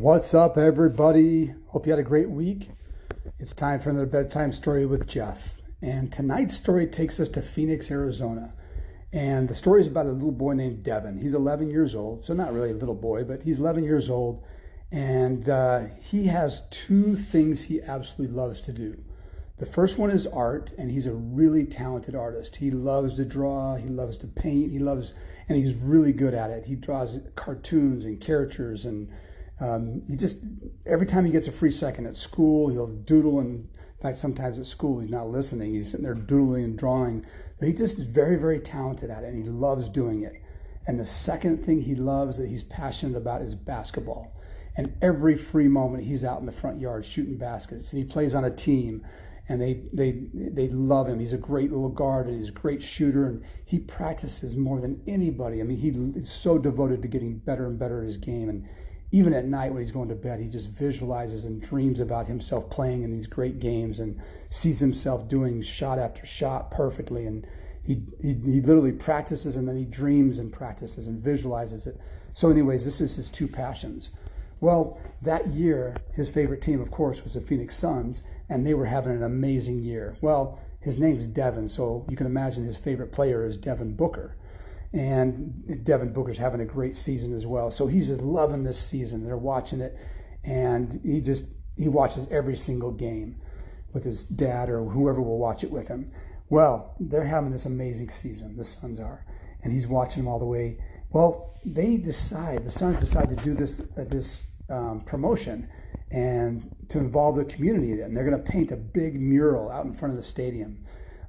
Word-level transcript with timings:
What's 0.00 0.32
up, 0.32 0.56
everybody? 0.56 1.52
Hope 1.66 1.84
you 1.84 1.92
had 1.92 1.98
a 1.98 2.02
great 2.02 2.30
week. 2.30 2.70
It's 3.38 3.52
time 3.52 3.80
for 3.80 3.90
another 3.90 4.06
bedtime 4.06 4.50
story 4.50 4.86
with 4.86 5.06
Jeff. 5.06 5.60
And 5.82 6.10
tonight's 6.10 6.56
story 6.56 6.86
takes 6.86 7.20
us 7.20 7.28
to 7.28 7.42
Phoenix, 7.42 7.90
Arizona. 7.90 8.54
And 9.12 9.46
the 9.46 9.54
story 9.54 9.82
is 9.82 9.88
about 9.88 10.06
a 10.06 10.12
little 10.12 10.32
boy 10.32 10.54
named 10.54 10.82
Devin. 10.82 11.18
He's 11.18 11.34
11 11.34 11.68
years 11.68 11.94
old, 11.94 12.24
so 12.24 12.32
not 12.32 12.54
really 12.54 12.70
a 12.70 12.74
little 12.74 12.94
boy, 12.94 13.24
but 13.24 13.42
he's 13.42 13.60
11 13.60 13.84
years 13.84 14.08
old. 14.08 14.42
And 14.90 15.50
uh, 15.50 15.88
he 16.00 16.28
has 16.28 16.62
two 16.70 17.14
things 17.14 17.64
he 17.64 17.82
absolutely 17.82 18.34
loves 18.34 18.62
to 18.62 18.72
do. 18.72 19.04
The 19.58 19.66
first 19.66 19.98
one 19.98 20.10
is 20.10 20.26
art, 20.26 20.70
and 20.78 20.90
he's 20.90 21.06
a 21.06 21.12
really 21.12 21.64
talented 21.64 22.14
artist. 22.14 22.56
He 22.56 22.70
loves 22.70 23.16
to 23.16 23.26
draw, 23.26 23.76
he 23.76 23.90
loves 23.90 24.16
to 24.18 24.26
paint, 24.26 24.72
he 24.72 24.78
loves, 24.78 25.12
and 25.46 25.58
he's 25.58 25.74
really 25.74 26.14
good 26.14 26.32
at 26.32 26.48
it. 26.48 26.64
He 26.64 26.74
draws 26.74 27.18
cartoons 27.36 28.06
and 28.06 28.18
characters 28.18 28.86
and 28.86 29.10
um, 29.60 30.02
he 30.08 30.16
just 30.16 30.38
every 30.86 31.06
time 31.06 31.24
he 31.24 31.32
gets 31.32 31.46
a 31.46 31.52
free 31.52 31.70
second 31.70 32.06
at 32.06 32.16
school, 32.16 32.70
he'll 32.70 32.86
doodle. 32.86 33.40
And 33.40 33.68
in 33.68 34.02
fact, 34.02 34.18
sometimes 34.18 34.58
at 34.58 34.66
school 34.66 35.00
he's 35.00 35.10
not 35.10 35.28
listening; 35.28 35.74
he's 35.74 35.90
sitting 35.90 36.04
there 36.04 36.14
doodling 36.14 36.64
and 36.64 36.78
drawing. 36.78 37.24
But 37.58 37.68
he 37.68 37.74
just 37.74 37.98
is 37.98 38.06
very, 38.06 38.36
very 38.36 38.58
talented 38.58 39.10
at 39.10 39.22
it, 39.22 39.34
and 39.34 39.44
he 39.44 39.50
loves 39.50 39.90
doing 39.90 40.22
it. 40.22 40.32
And 40.86 40.98
the 40.98 41.06
second 41.06 41.64
thing 41.64 41.82
he 41.82 41.94
loves 41.94 42.38
that 42.38 42.48
he's 42.48 42.62
passionate 42.62 43.16
about 43.16 43.42
is 43.42 43.54
basketball. 43.54 44.34
And 44.76 44.96
every 45.02 45.36
free 45.36 45.68
moment 45.68 46.04
he's 46.04 46.24
out 46.24 46.40
in 46.40 46.46
the 46.46 46.52
front 46.52 46.80
yard 46.80 47.04
shooting 47.04 47.36
baskets, 47.36 47.92
and 47.92 48.02
he 48.02 48.08
plays 48.08 48.34
on 48.34 48.44
a 48.44 48.50
team. 48.50 49.06
And 49.48 49.60
they, 49.60 49.82
they, 49.92 50.12
they 50.32 50.68
love 50.68 51.08
him. 51.08 51.18
He's 51.18 51.32
a 51.32 51.38
great 51.38 51.72
little 51.72 51.88
guard 51.88 52.28
and 52.28 52.38
he's 52.38 52.50
a 52.50 52.52
great 52.52 52.84
shooter. 52.84 53.26
And 53.26 53.42
he 53.64 53.80
practices 53.80 54.54
more 54.54 54.80
than 54.80 55.02
anybody. 55.08 55.60
I 55.60 55.64
mean, 55.64 56.14
he's 56.14 56.30
so 56.30 56.56
devoted 56.56 57.02
to 57.02 57.08
getting 57.08 57.38
better 57.38 57.66
and 57.66 57.76
better 57.76 58.00
at 58.00 58.06
his 58.06 58.16
game. 58.16 58.48
And 58.48 58.68
even 59.12 59.34
at 59.34 59.44
night 59.44 59.72
when 59.72 59.82
he's 59.82 59.90
going 59.90 60.08
to 60.08 60.14
bed, 60.14 60.40
he 60.40 60.46
just 60.46 60.68
visualizes 60.68 61.44
and 61.44 61.60
dreams 61.60 61.98
about 61.98 62.26
himself 62.26 62.70
playing 62.70 63.02
in 63.02 63.10
these 63.10 63.26
great 63.26 63.58
games 63.58 63.98
and 63.98 64.20
sees 64.50 64.78
himself 64.78 65.28
doing 65.28 65.62
shot 65.62 65.98
after 65.98 66.24
shot 66.24 66.70
perfectly. 66.70 67.26
And 67.26 67.46
he, 67.82 68.02
he, 68.22 68.34
he 68.34 68.60
literally 68.60 68.92
practices 68.92 69.56
and 69.56 69.66
then 69.66 69.76
he 69.76 69.84
dreams 69.84 70.38
and 70.38 70.52
practices 70.52 71.08
and 71.08 71.20
visualizes 71.20 71.86
it. 71.86 72.00
So, 72.32 72.50
anyways, 72.50 72.84
this 72.84 73.00
is 73.00 73.16
his 73.16 73.28
two 73.28 73.48
passions. 73.48 74.10
Well, 74.60 75.00
that 75.22 75.48
year, 75.48 75.96
his 76.12 76.28
favorite 76.28 76.62
team, 76.62 76.80
of 76.80 76.90
course, 76.90 77.24
was 77.24 77.34
the 77.34 77.40
Phoenix 77.40 77.76
Suns, 77.76 78.22
and 78.48 78.64
they 78.64 78.74
were 78.74 78.86
having 78.86 79.12
an 79.12 79.22
amazing 79.22 79.82
year. 79.82 80.16
Well, 80.20 80.60
his 80.78 80.98
name's 80.98 81.26
Devin, 81.26 81.68
so 81.68 82.06
you 82.08 82.16
can 82.16 82.26
imagine 82.26 82.64
his 82.64 82.76
favorite 82.76 83.10
player 83.10 83.44
is 83.44 83.56
Devin 83.56 83.96
Booker 83.96 84.36
and 84.92 85.84
Devin 85.84 86.12
Booker's 86.12 86.38
having 86.38 86.60
a 86.60 86.64
great 86.64 86.96
season 86.96 87.34
as 87.34 87.46
well. 87.46 87.70
So 87.70 87.86
he's 87.86 88.08
just 88.08 88.22
loving 88.22 88.64
this 88.64 88.78
season. 88.78 89.24
They're 89.24 89.36
watching 89.36 89.80
it, 89.80 89.96
and 90.44 91.00
he 91.04 91.20
just 91.20 91.44
he 91.76 91.88
watches 91.88 92.26
every 92.30 92.56
single 92.56 92.90
game 92.90 93.40
with 93.92 94.04
his 94.04 94.24
dad 94.24 94.68
or 94.68 94.84
whoever 94.84 95.20
will 95.20 95.38
watch 95.38 95.64
it 95.64 95.70
with 95.70 95.88
him. 95.88 96.10
Well, 96.48 96.94
they're 96.98 97.24
having 97.24 97.52
this 97.52 97.64
amazing 97.64 98.10
season. 98.10 98.56
The 98.56 98.64
Suns 98.64 98.98
are, 98.98 99.24
and 99.62 99.72
he's 99.72 99.86
watching 99.86 100.24
them 100.24 100.32
all 100.32 100.40
the 100.40 100.44
way. 100.44 100.78
Well, 101.10 101.54
they 101.64 101.96
decide 101.96 102.64
the 102.64 102.70
Suns 102.70 102.96
decide 102.96 103.28
to 103.28 103.36
do 103.36 103.54
this 103.54 103.80
uh, 103.80 104.04
this 104.08 104.46
um, 104.68 105.02
promotion 105.02 105.68
and 106.10 106.74
to 106.88 106.98
involve 106.98 107.36
the 107.36 107.44
community. 107.44 108.00
And 108.00 108.16
they're 108.16 108.28
going 108.28 108.42
to 108.42 108.50
paint 108.50 108.72
a 108.72 108.76
big 108.76 109.20
mural 109.20 109.70
out 109.70 109.84
in 109.84 109.94
front 109.94 110.10
of 110.10 110.16
the 110.16 110.24
stadium, 110.24 110.84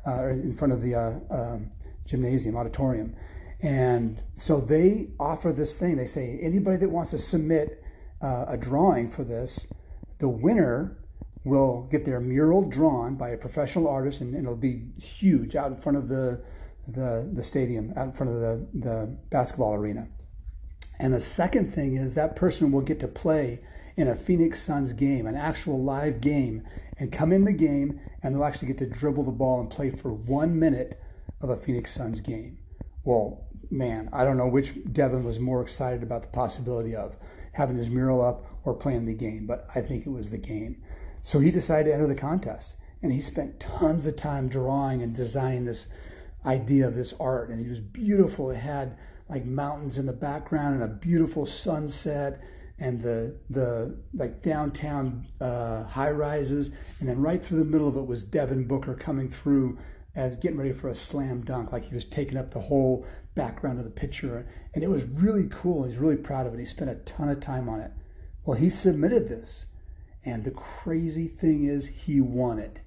uh, 0.08 0.30
in 0.30 0.56
front 0.56 0.74
of 0.74 0.82
the 0.82 0.96
uh, 0.96 1.20
um, 1.30 1.70
gymnasium 2.06 2.58
auditorium 2.58 3.16
and 3.62 4.22
so 4.36 4.60
they 4.60 5.10
offer 5.20 5.54
this 5.54 5.76
thing. 5.76 5.98
They 5.98 6.08
say 6.08 6.40
anybody 6.42 6.78
that 6.78 6.90
wants 6.90 7.12
to 7.12 7.18
submit 7.18 7.84
uh, 8.22 8.46
a 8.48 8.58
drawing 8.58 9.10
for 9.10 9.24
this, 9.24 9.68
the 10.20 10.30
winner 10.30 10.98
will 11.44 11.88
get 11.92 12.06
their 12.06 12.20
mural 12.20 12.68
drawn 12.68 13.16
by 13.16 13.30
a 13.30 13.38
professional 13.38 13.88
artist, 13.88 14.22
and, 14.22 14.36
and 14.36 14.46
it'll 14.46 14.56
be 14.56 14.90
huge 14.98 15.56
out 15.56 15.72
in 15.72 15.78
front 15.78 15.98
of 15.98 16.08
the 16.08 16.42
the, 16.88 17.30
the 17.32 17.44
stadium, 17.44 17.94
out 17.96 18.06
in 18.08 18.12
front 18.12 18.32
of 18.32 18.42
the, 18.42 18.68
the 18.74 19.18
basketball 19.30 19.74
arena. 19.74 20.08
And 21.00 21.14
the 21.14 21.22
second 21.22 21.74
thing 21.74 21.96
is 21.96 22.14
that 22.16 22.36
person 22.36 22.72
will 22.72 22.82
get 22.82 23.00
to 23.00 23.08
play 23.08 23.62
in 23.98 24.08
a 24.08 24.16
Phoenix 24.16 24.62
Suns 24.62 24.94
game, 24.94 25.26
an 25.26 25.36
actual 25.36 25.82
live 25.82 26.22
game, 26.22 26.64
and 26.98 27.12
come 27.12 27.32
in 27.32 27.46
the 27.46 27.54
game, 27.54 28.00
and 28.22 28.34
they'll 28.34 28.44
actually 28.44 28.68
get 28.68 28.78
to 28.80 28.86
dribble 28.86 29.24
the 29.24 29.32
ball 29.32 29.60
and 29.60 29.70
play 29.70 29.90
for 29.90 30.12
one 30.12 30.58
minute 30.58 31.00
of 31.40 31.50
a 31.50 31.58
Phoenix 31.58 31.94
Suns 31.94 32.20
game. 32.20 32.58
Well, 33.04 33.48
man, 33.72 34.10
I 34.12 34.24
don't 34.24 34.38
know 34.38 34.48
which 34.48 34.74
Devin 34.92 35.24
was 35.24 35.40
more 35.40 35.62
excited 35.62 36.04
about 36.04 36.22
the 36.22 36.28
possibility 36.28 36.96
of 36.96 37.16
having 37.54 37.78
his 37.78 37.90
mural 37.90 38.24
up 38.24 38.46
or 38.64 38.74
playing 38.74 39.06
the 39.06 39.14
game, 39.14 39.48
but 39.48 39.68
I 39.74 39.82
think 39.82 40.06
it 40.06 40.12
was 40.12 40.30
the 40.30 40.38
game. 40.38 40.82
So 41.24 41.40
he 41.40 41.52
decided 41.52 41.90
to 41.90 41.94
enter 41.94 42.08
the 42.08 42.16
contest, 42.16 42.78
and 43.02 43.12
he 43.12 43.22
spent 43.22 43.60
tons 43.60 44.06
of 44.06 44.16
time 44.16 44.48
drawing 44.48 45.02
and 45.02 45.16
designing 45.16 45.66
this 45.66 45.88
idea 46.46 46.88
of 46.88 46.96
this 46.96 47.14
art, 47.20 47.50
and 47.50 47.64
it 47.64 47.70
was 47.70 47.80
beautiful. 47.80 48.52
It 48.52 48.58
had 48.58 48.98
like 49.30 49.46
mountains 49.46 49.98
in 49.98 50.06
the 50.06 50.14
background 50.14 50.76
and 50.76 50.84
a 50.84 50.94
beautiful 50.94 51.46
sunset 51.46 52.42
and 52.80 53.02
the 53.02 53.38
the 53.50 53.96
like 54.14 54.42
downtown 54.42 55.28
uh, 55.40 55.84
high 55.84 56.10
rises, 56.10 56.72
and 57.00 57.08
then 57.08 57.22
right 57.22 57.44
through 57.44 57.60
the 57.60 57.66
middle 57.66 57.88
of 57.88 57.96
it 57.96 58.06
was 58.06 58.24
Devin 58.24 58.68
Booker 58.68 58.96
coming 58.96 59.30
through 59.30 59.78
as 60.16 60.36
getting 60.38 60.58
ready 60.58 60.74
for 60.74 60.90
a 60.90 60.96
slam 60.96 61.44
dunk, 61.46 61.72
like 61.72 61.86
he 61.86 61.94
was 61.94 62.06
taking 62.06 62.38
up 62.38 62.52
the 62.52 62.60
whole 62.60 63.06
background 63.36 63.80
of 63.80 63.86
the 63.86 63.92
picture. 63.92 64.48
And 64.74 64.84
it 64.84 64.90
was 64.90 65.04
really 65.04 65.48
cool. 65.50 65.86
He's 65.86 65.98
really 65.98 66.18
proud 66.18 66.48
of 66.48 66.54
it. 66.54 66.60
He 66.60 66.66
spent 66.66 66.92
a 66.92 66.96
ton 66.96 67.30
of 67.30 67.40
time 67.40 67.70
on 67.70 67.80
it. 67.80 67.92
Well, 68.46 68.58
he 68.58 68.70
submitted 68.70 69.30
this. 69.30 69.66
And 70.24 70.44
the 70.44 70.52
crazy 70.52 71.28
thing 71.28 71.66
is, 71.66 71.88
he 71.88 72.22
won 72.22 72.60
it. 72.60 72.80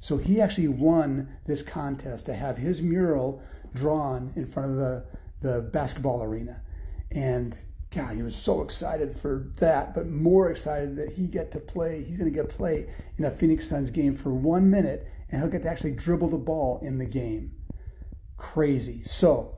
So 0.00 0.18
he 0.18 0.40
actually 0.40 0.68
won 0.68 1.36
this 1.46 1.62
contest 1.62 2.26
to 2.26 2.34
have 2.34 2.58
his 2.58 2.82
mural 2.82 3.42
drawn 3.74 4.32
in 4.36 4.46
front 4.46 4.70
of 4.70 4.76
the, 4.76 5.04
the 5.40 5.60
basketball 5.62 6.22
arena. 6.22 6.62
And 7.10 7.56
God, 7.90 8.14
he 8.14 8.22
was 8.22 8.34
so 8.36 8.60
excited 8.60 9.16
for 9.16 9.50
that, 9.56 9.94
but 9.94 10.08
more 10.08 10.50
excited 10.50 10.96
that 10.96 11.12
he 11.12 11.26
get 11.26 11.52
to 11.52 11.60
play. 11.60 12.02
He's 12.02 12.18
going 12.18 12.30
to 12.30 12.34
get 12.36 12.50
to 12.50 12.56
play 12.56 12.88
in 13.16 13.24
a 13.24 13.30
Phoenix 13.30 13.68
Suns 13.68 13.90
game 13.90 14.16
for 14.16 14.30
one 14.30 14.68
minute, 14.68 15.08
and 15.30 15.40
he'll 15.40 15.50
get 15.50 15.62
to 15.62 15.70
actually 15.70 15.92
dribble 15.92 16.28
the 16.28 16.36
ball 16.36 16.80
in 16.82 16.98
the 16.98 17.06
game. 17.06 17.52
Crazy. 18.36 19.02
So 19.04 19.56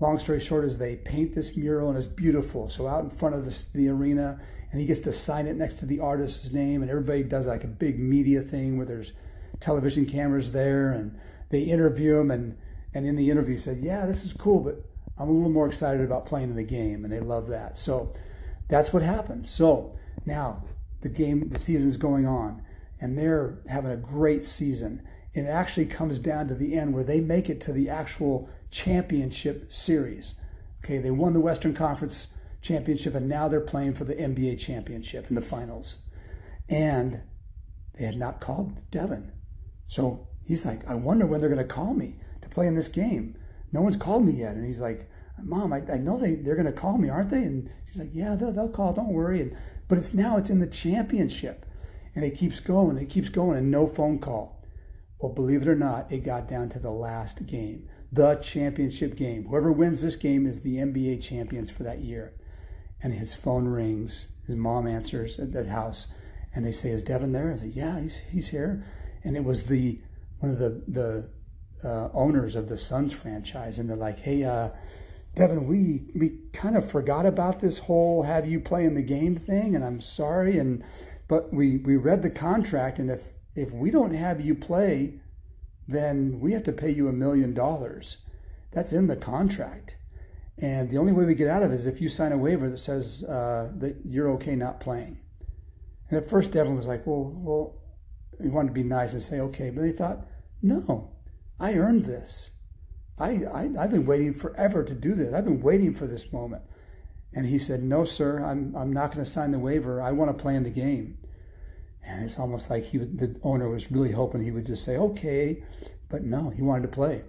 long 0.00 0.18
story 0.18 0.40
short 0.40 0.64
is 0.64 0.78
they 0.78 0.96
paint 0.96 1.34
this 1.34 1.56
mural 1.56 1.90
and 1.90 1.98
it's 1.98 2.06
beautiful. 2.06 2.68
So 2.68 2.88
out 2.88 3.04
in 3.04 3.10
front 3.10 3.34
of 3.34 3.44
the, 3.44 3.64
the 3.78 3.88
arena, 3.88 4.40
and 4.72 4.80
he 4.80 4.86
gets 4.86 5.00
to 5.00 5.12
sign 5.12 5.46
it 5.46 5.56
next 5.56 5.74
to 5.76 5.86
the 5.86 6.00
artist's 6.00 6.52
name, 6.52 6.82
and 6.82 6.90
everybody 6.90 7.22
does 7.22 7.46
like 7.46 7.64
a 7.64 7.68
big 7.68 7.98
media 7.98 8.40
thing 8.40 8.76
where 8.76 8.86
there's 8.86 9.12
television 9.58 10.06
cameras 10.06 10.52
there, 10.52 10.90
and 10.92 11.18
they 11.50 11.60
interview 11.60 12.18
him, 12.18 12.30
and 12.30 12.56
and 12.94 13.06
in 13.06 13.16
the 13.16 13.30
interview 13.30 13.54
he 13.54 13.60
said, 13.60 13.78
"Yeah, 13.78 14.06
this 14.06 14.24
is 14.24 14.32
cool, 14.32 14.60
but 14.60 14.84
I'm 15.18 15.28
a 15.28 15.32
little 15.32 15.50
more 15.50 15.66
excited 15.66 16.02
about 16.02 16.26
playing 16.26 16.50
in 16.50 16.56
the 16.56 16.62
game," 16.62 17.04
and 17.04 17.12
they 17.12 17.20
love 17.20 17.48
that. 17.48 17.78
So 17.78 18.14
that's 18.68 18.92
what 18.92 19.02
happened. 19.02 19.48
So 19.48 19.98
now 20.24 20.64
the 21.00 21.08
game, 21.08 21.48
the 21.48 21.58
season's 21.58 21.96
going 21.96 22.26
on, 22.26 22.62
and 23.00 23.18
they're 23.18 23.58
having 23.68 23.90
a 23.90 23.96
great 23.96 24.44
season. 24.44 25.02
And 25.34 25.46
it 25.46 25.50
actually 25.50 25.86
comes 25.86 26.18
down 26.18 26.48
to 26.48 26.54
the 26.54 26.74
end 26.74 26.92
where 26.92 27.04
they 27.04 27.20
make 27.20 27.48
it 27.48 27.60
to 27.62 27.72
the 27.72 27.88
actual 27.88 28.48
championship 28.70 29.72
series. 29.72 30.34
Okay, 30.84 30.98
they 30.98 31.10
won 31.10 31.32
the 31.32 31.40
Western 31.40 31.74
Conference 31.74 32.28
championship 32.62 33.14
and 33.14 33.28
now 33.28 33.48
they're 33.48 33.60
playing 33.60 33.94
for 33.94 34.04
the 34.04 34.14
NBA 34.14 34.58
championship 34.58 35.28
in 35.28 35.34
the 35.34 35.42
finals. 35.42 35.96
And 36.68 37.22
they 37.98 38.04
had 38.04 38.16
not 38.16 38.40
called 38.40 38.90
Devin. 38.90 39.32
So 39.88 40.28
he's 40.44 40.64
like, 40.64 40.86
I 40.88 40.94
wonder 40.94 41.26
when 41.26 41.40
they're 41.40 41.50
going 41.50 41.66
to 41.66 41.74
call 41.74 41.94
me 41.94 42.20
to 42.42 42.48
play 42.48 42.66
in 42.66 42.76
this 42.76 42.88
game. 42.88 43.36
No 43.72 43.82
one's 43.82 43.96
called 43.96 44.24
me 44.24 44.32
yet. 44.32 44.54
And 44.54 44.64
he's 44.64 44.80
like, 44.80 45.10
Mom, 45.42 45.72
I, 45.72 45.82
I 45.90 45.96
know 45.96 46.18
they, 46.18 46.34
they're 46.34 46.54
going 46.54 46.66
to 46.66 46.72
call 46.72 46.98
me, 46.98 47.08
aren't 47.08 47.30
they? 47.30 47.42
And 47.42 47.70
she's 47.86 47.98
like, 47.98 48.10
Yeah, 48.12 48.34
they'll, 48.34 48.52
they'll 48.52 48.68
call, 48.68 48.92
don't 48.92 49.12
worry. 49.12 49.40
And, 49.40 49.56
but 49.88 49.98
it's 49.98 50.14
now 50.14 50.36
it's 50.36 50.50
in 50.50 50.60
the 50.60 50.66
championship. 50.66 51.66
And 52.14 52.24
it 52.24 52.36
keeps 52.36 52.60
going, 52.60 52.98
it 52.98 53.08
keeps 53.08 53.28
going, 53.28 53.56
and 53.56 53.70
no 53.70 53.86
phone 53.86 54.18
call. 54.18 54.64
Well, 55.18 55.32
believe 55.32 55.62
it 55.62 55.68
or 55.68 55.76
not, 55.76 56.10
it 56.10 56.24
got 56.24 56.48
down 56.48 56.68
to 56.70 56.78
the 56.78 56.90
last 56.90 57.46
game 57.46 57.88
the 58.12 58.36
championship 58.36 59.16
game. 59.16 59.46
Whoever 59.46 59.70
wins 59.70 60.02
this 60.02 60.16
game 60.16 60.46
is 60.46 60.60
the 60.60 60.76
NBA 60.76 61.22
champions 61.22 61.70
for 61.70 61.82
that 61.84 62.00
year. 62.00 62.34
And 63.02 63.14
his 63.14 63.34
phone 63.34 63.66
rings. 63.66 64.28
His 64.46 64.56
mom 64.56 64.86
answers 64.86 65.38
at 65.38 65.52
that 65.52 65.68
house, 65.68 66.08
and 66.52 66.66
they 66.66 66.72
say, 66.72 66.90
"Is 66.90 67.04
Devin 67.04 67.32
there?" 67.32 67.52
I 67.52 67.58
say, 67.58 67.66
"Yeah, 67.68 68.00
he's 68.00 68.16
he's 68.30 68.48
here." 68.48 68.84
And 69.22 69.36
it 69.36 69.44
was 69.44 69.64
the 69.64 70.00
one 70.40 70.50
of 70.50 70.58
the 70.58 70.82
the 70.88 71.88
uh, 71.88 72.08
owners 72.12 72.56
of 72.56 72.68
the 72.68 72.76
Suns 72.76 73.12
franchise, 73.12 73.78
and 73.78 73.88
they're 73.88 73.96
like, 73.96 74.18
"Hey, 74.18 74.42
uh, 74.42 74.70
Devin, 75.36 75.66
we 75.66 76.10
we 76.18 76.40
kind 76.52 76.76
of 76.76 76.90
forgot 76.90 77.26
about 77.26 77.60
this 77.60 77.78
whole 77.78 78.24
have 78.24 78.46
you 78.46 78.58
play 78.58 78.84
in 78.84 78.94
the 78.94 79.02
game 79.02 79.36
thing, 79.36 79.76
and 79.76 79.84
I'm 79.84 80.00
sorry, 80.00 80.58
and 80.58 80.82
but 81.28 81.54
we 81.54 81.76
we 81.76 81.96
read 81.96 82.22
the 82.22 82.30
contract, 82.30 82.98
and 82.98 83.08
if 83.08 83.22
if 83.54 83.70
we 83.70 83.90
don't 83.90 84.14
have 84.14 84.40
you 84.40 84.54
play." 84.54 85.20
Then 85.90 86.40
we 86.40 86.52
have 86.52 86.64
to 86.64 86.72
pay 86.72 86.90
you 86.90 87.08
a 87.08 87.12
million 87.12 87.54
dollars. 87.54 88.18
That's 88.72 88.92
in 88.92 89.06
the 89.06 89.16
contract. 89.16 89.96
And 90.58 90.90
the 90.90 90.98
only 90.98 91.12
way 91.12 91.24
we 91.24 91.34
get 91.34 91.48
out 91.48 91.62
of 91.62 91.72
it 91.72 91.74
is 91.74 91.86
if 91.86 92.00
you 92.00 92.08
sign 92.08 92.32
a 92.32 92.38
waiver 92.38 92.68
that 92.68 92.78
says 92.78 93.24
uh, 93.24 93.70
that 93.78 93.96
you're 94.04 94.30
okay 94.32 94.54
not 94.54 94.80
playing. 94.80 95.18
And 96.10 96.22
at 96.22 96.28
first, 96.28 96.52
Devin 96.52 96.76
was 96.76 96.86
like, 96.86 97.06
well, 97.06 97.32
well, 97.34 97.76
he 98.40 98.48
wanted 98.48 98.68
to 98.68 98.74
be 98.74 98.82
nice 98.82 99.12
and 99.12 99.22
say, 99.22 99.40
okay. 99.40 99.70
But 99.70 99.84
he 99.84 99.92
thought, 99.92 100.26
no, 100.60 101.12
I 101.58 101.74
earned 101.74 102.04
this. 102.04 102.50
I, 103.18 103.44
I, 103.52 103.70
I've 103.78 103.90
been 103.90 104.06
waiting 104.06 104.34
forever 104.34 104.84
to 104.84 104.94
do 104.94 105.14
this. 105.14 105.32
I've 105.32 105.44
been 105.44 105.62
waiting 105.62 105.94
for 105.94 106.06
this 106.06 106.32
moment. 106.32 106.62
And 107.32 107.46
he 107.46 107.58
said, 107.58 107.82
no, 107.82 108.04
sir, 108.04 108.44
I'm, 108.44 108.74
I'm 108.74 108.92
not 108.92 109.12
going 109.12 109.24
to 109.24 109.30
sign 109.30 109.52
the 109.52 109.58
waiver. 109.58 110.02
I 110.02 110.10
want 110.10 110.36
to 110.36 110.42
play 110.42 110.56
in 110.56 110.64
the 110.64 110.70
game. 110.70 111.18
And 112.02 112.24
it's 112.24 112.38
almost 112.38 112.70
like 112.70 112.84
he, 112.86 112.98
the 112.98 113.38
owner 113.42 113.68
was 113.68 113.90
really 113.92 114.12
hoping 114.12 114.42
he 114.42 114.50
would 114.50 114.66
just 114.66 114.84
say, 114.84 114.96
okay. 114.96 115.62
But 116.08 116.24
no, 116.24 116.50
he 116.50 116.62
wanted 116.62 116.82
to 116.82 116.88
play. 116.88 117.22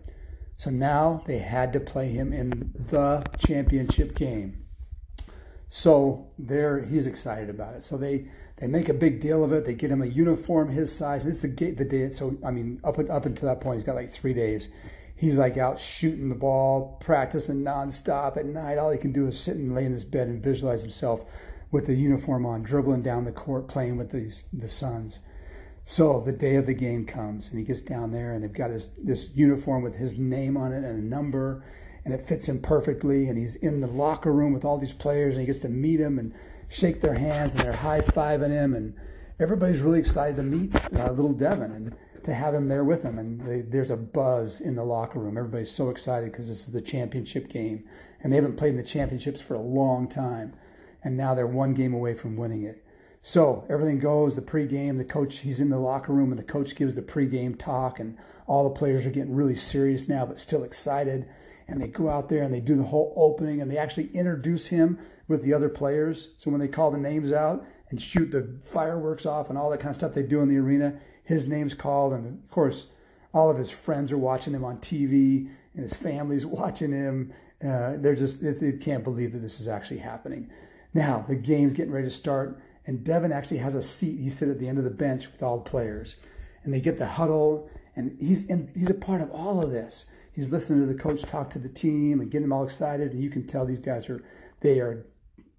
So 0.57 0.69
now 0.69 1.23
they 1.25 1.39
had 1.39 1.73
to 1.73 1.79
play 1.79 2.09
him 2.09 2.31
in 2.33 2.71
the 2.89 3.23
championship 3.39 4.15
game. 4.15 4.65
So 5.69 6.27
there, 6.37 6.85
he's 6.85 7.07
excited 7.07 7.49
about 7.49 7.75
it. 7.75 7.83
So 7.83 7.97
they 7.97 8.27
they 8.57 8.67
make 8.67 8.89
a 8.89 8.93
big 8.93 9.21
deal 9.21 9.43
of 9.43 9.51
it. 9.53 9.65
They 9.65 9.73
get 9.73 9.89
him 9.89 10.03
a 10.03 10.05
uniform 10.05 10.69
his 10.69 10.95
size. 10.95 11.25
It's 11.25 11.39
the 11.39 11.47
the 11.47 11.85
day. 11.85 12.09
So 12.11 12.37
I 12.45 12.51
mean, 12.51 12.79
up 12.83 12.99
up 12.99 13.25
until 13.25 13.47
that 13.47 13.61
point, 13.61 13.77
he's 13.77 13.85
got 13.85 13.95
like 13.95 14.13
three 14.13 14.33
days. 14.33 14.67
He's 15.15 15.37
like 15.37 15.57
out 15.57 15.79
shooting 15.79 16.29
the 16.29 16.35
ball, 16.35 16.97
practicing 16.99 17.63
nonstop 17.63 18.37
at 18.37 18.45
night. 18.45 18.77
All 18.77 18.91
he 18.91 18.97
can 18.97 19.11
do 19.11 19.27
is 19.27 19.39
sit 19.39 19.55
and 19.55 19.73
lay 19.73 19.85
in 19.85 19.93
his 19.93 20.03
bed 20.03 20.27
and 20.27 20.43
visualize 20.43 20.81
himself 20.81 21.25
with 21.71 21.87
the 21.87 21.95
uniform 21.95 22.45
on, 22.45 22.63
dribbling 22.63 23.01
down 23.01 23.25
the 23.25 23.31
court, 23.31 23.67
playing 23.67 23.97
with 23.97 24.11
these 24.11 24.43
the 24.51 24.69
Suns. 24.69 25.19
So 25.85 26.21
the 26.23 26.31
day 26.31 26.55
of 26.55 26.67
the 26.67 26.73
game 26.73 27.05
comes, 27.05 27.49
and 27.49 27.57
he 27.57 27.65
gets 27.65 27.81
down 27.81 28.11
there, 28.11 28.33
and 28.33 28.43
they've 28.43 28.53
got 28.53 28.71
his 28.71 28.89
this 29.01 29.29
uniform 29.33 29.81
with 29.81 29.95
his 29.95 30.17
name 30.17 30.55
on 30.55 30.71
it 30.71 30.83
and 30.83 30.99
a 30.99 31.03
number, 31.03 31.65
and 32.05 32.13
it 32.13 32.27
fits 32.27 32.47
him 32.47 32.61
perfectly. 32.61 33.27
And 33.27 33.37
he's 33.37 33.55
in 33.55 33.81
the 33.81 33.87
locker 33.87 34.31
room 34.31 34.53
with 34.53 34.63
all 34.63 34.77
these 34.77 34.93
players, 34.93 35.33
and 35.33 35.41
he 35.41 35.47
gets 35.47 35.61
to 35.61 35.69
meet 35.69 35.97
them 35.97 36.19
and 36.19 36.33
shake 36.69 37.01
their 37.01 37.15
hands, 37.15 37.53
and 37.53 37.63
they're 37.63 37.73
high 37.73 38.01
fiving 38.01 38.51
him, 38.51 38.73
and 38.73 38.93
everybody's 39.39 39.81
really 39.81 39.99
excited 39.99 40.37
to 40.37 40.43
meet 40.43 40.73
uh, 40.93 41.11
little 41.11 41.33
Devin 41.33 41.71
and 41.71 41.95
to 42.23 42.33
have 42.33 42.53
him 42.53 42.67
there 42.67 42.83
with 42.83 43.01
them. 43.03 43.17
And 43.17 43.41
they, 43.41 43.61
there's 43.61 43.89
a 43.89 43.97
buzz 43.97 44.61
in 44.61 44.75
the 44.75 44.83
locker 44.83 45.19
room. 45.19 45.37
Everybody's 45.37 45.71
so 45.71 45.89
excited 45.89 46.31
because 46.31 46.47
this 46.47 46.67
is 46.67 46.73
the 46.73 46.81
championship 46.81 47.49
game, 47.49 47.83
and 48.21 48.31
they 48.31 48.37
haven't 48.37 48.57
played 48.57 48.69
in 48.69 48.77
the 48.77 48.83
championships 48.83 49.41
for 49.41 49.55
a 49.55 49.61
long 49.61 50.07
time, 50.07 50.53
and 51.03 51.17
now 51.17 51.33
they're 51.33 51.47
one 51.47 51.73
game 51.73 51.93
away 51.93 52.13
from 52.13 52.37
winning 52.37 52.63
it. 52.63 52.83
So 53.21 53.65
everything 53.69 53.99
goes. 53.99 54.35
The 54.35 54.41
pregame, 54.41 54.97
the 54.97 55.05
coach, 55.05 55.39
he's 55.39 55.59
in 55.59 55.69
the 55.69 55.79
locker 55.79 56.11
room, 56.11 56.31
and 56.31 56.39
the 56.39 56.43
coach 56.43 56.75
gives 56.75 56.95
the 56.95 57.01
pregame 57.01 57.57
talk, 57.57 57.99
and 57.99 58.17
all 58.47 58.63
the 58.63 58.75
players 58.75 59.05
are 59.05 59.11
getting 59.11 59.35
really 59.35 59.55
serious 59.55 60.07
now, 60.07 60.25
but 60.25 60.39
still 60.39 60.63
excited. 60.63 61.27
And 61.67 61.81
they 61.81 61.87
go 61.87 62.09
out 62.09 62.29
there 62.29 62.43
and 62.43 62.53
they 62.53 62.59
do 62.59 62.75
the 62.75 62.83
whole 62.83 63.13
opening, 63.15 63.61
and 63.61 63.69
they 63.69 63.77
actually 63.77 64.09
introduce 64.13 64.67
him 64.67 64.99
with 65.27 65.43
the 65.43 65.53
other 65.53 65.69
players. 65.69 66.29
So 66.37 66.51
when 66.51 66.59
they 66.59 66.67
call 66.67 66.91
the 66.91 66.97
names 66.97 67.31
out 67.31 67.65
and 67.89 68.01
shoot 68.01 68.31
the 68.31 68.59
fireworks 68.73 69.25
off 69.25 69.49
and 69.49 69.57
all 69.57 69.69
that 69.69 69.79
kind 69.79 69.91
of 69.91 69.95
stuff 69.95 70.13
they 70.13 70.23
do 70.23 70.41
in 70.41 70.49
the 70.49 70.57
arena, 70.57 70.99
his 71.23 71.47
name's 71.47 71.73
called, 71.73 72.13
and 72.13 72.43
of 72.43 72.51
course, 72.51 72.87
all 73.33 73.49
of 73.49 73.57
his 73.57 73.69
friends 73.69 74.11
are 74.11 74.17
watching 74.17 74.53
him 74.53 74.65
on 74.65 74.79
TV, 74.79 75.47
and 75.75 75.83
his 75.83 75.93
family's 75.93 76.45
watching 76.47 76.91
him. 76.91 77.33
Uh, 77.63 77.93
they're 77.97 78.15
just 78.15 78.41
they 78.41 78.71
can't 78.71 79.03
believe 79.03 79.33
that 79.33 79.39
this 79.39 79.59
is 79.59 79.67
actually 79.67 79.99
happening. 79.99 80.49
Now 80.93 81.25
the 81.27 81.35
game's 81.35 81.73
getting 81.73 81.91
ready 81.91 82.07
to 82.07 82.13
start 82.13 82.61
and 82.85 83.03
Devin 83.03 83.31
actually 83.31 83.59
has 83.59 83.75
a 83.75 83.81
seat. 83.81 84.19
He's 84.19 84.37
sit 84.37 84.49
at 84.49 84.59
the 84.59 84.67
end 84.67 84.77
of 84.77 84.83
the 84.83 84.89
bench 84.89 85.31
with 85.31 85.43
all 85.43 85.57
the 85.57 85.69
players, 85.69 86.15
and 86.63 86.73
they 86.73 86.81
get 86.81 86.97
the 86.97 87.07
huddle, 87.07 87.69
and 87.95 88.17
he's 88.19 88.43
in, 88.45 88.71
he's 88.75 88.89
a 88.89 88.95
part 88.95 89.21
of 89.21 89.31
all 89.31 89.63
of 89.63 89.71
this. 89.71 90.05
He's 90.31 90.49
listening 90.49 90.87
to 90.87 90.91
the 90.91 90.99
coach 90.99 91.21
talk 91.21 91.49
to 91.51 91.59
the 91.59 91.69
team 91.69 92.19
and 92.19 92.31
getting 92.31 92.47
them 92.47 92.53
all 92.53 92.63
excited, 92.63 93.11
and 93.11 93.23
you 93.23 93.29
can 93.29 93.45
tell 93.45 93.65
these 93.65 93.79
guys 93.79 94.09
are 94.09 94.23
they 94.61 94.79
are 94.79 95.05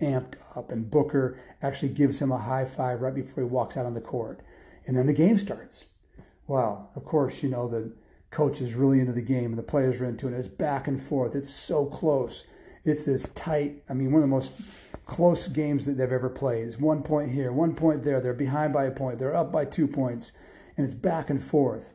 amped 0.00 0.34
up. 0.56 0.70
And 0.70 0.90
Booker 0.90 1.38
actually 1.62 1.90
gives 1.90 2.20
him 2.20 2.32
a 2.32 2.38
high 2.38 2.64
five 2.64 3.00
right 3.00 3.14
before 3.14 3.44
he 3.44 3.48
walks 3.48 3.76
out 3.76 3.86
on 3.86 3.94
the 3.94 4.00
court, 4.00 4.40
and 4.86 4.96
then 4.96 5.06
the 5.06 5.12
game 5.12 5.38
starts. 5.38 5.86
Well, 6.46 6.90
of 6.96 7.04
course, 7.04 7.42
you 7.42 7.48
know 7.48 7.68
the 7.68 7.92
coach 8.30 8.60
is 8.60 8.74
really 8.74 8.98
into 8.98 9.12
the 9.12 9.22
game, 9.22 9.46
and 9.46 9.58
the 9.58 9.62
players 9.62 10.00
are 10.00 10.06
into 10.06 10.26
it. 10.26 10.34
It's 10.34 10.48
back 10.48 10.88
and 10.88 11.00
forth. 11.00 11.36
It's 11.36 11.54
so 11.54 11.86
close. 11.86 12.46
It's 12.84 13.04
this 13.04 13.28
tight. 13.30 13.82
I 13.88 13.94
mean, 13.94 14.12
one 14.12 14.22
of 14.22 14.28
the 14.28 14.34
most 14.34 14.52
close 15.06 15.46
games 15.48 15.84
that 15.84 15.92
they've 15.92 16.10
ever 16.10 16.28
played. 16.28 16.66
It's 16.66 16.78
one 16.78 17.02
point 17.02 17.32
here, 17.32 17.52
one 17.52 17.74
point 17.74 18.04
there. 18.04 18.20
They're 18.20 18.34
behind 18.34 18.72
by 18.72 18.84
a 18.84 18.90
point. 18.90 19.18
They're 19.18 19.36
up 19.36 19.52
by 19.52 19.64
two 19.64 19.86
points, 19.86 20.32
and 20.76 20.84
it's 20.84 20.94
back 20.94 21.30
and 21.30 21.42
forth. 21.42 21.90